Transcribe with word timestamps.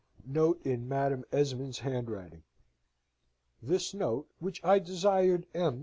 Note 0.25 0.59
in 0.65 0.87
Madam 0.89 1.23
Esmond's 1.31 1.77
Handwriting 1.77 2.41
"This 3.61 3.93
note, 3.93 4.27
which 4.39 4.59
I 4.63 4.79
desired 4.79 5.45
M. 5.53 5.79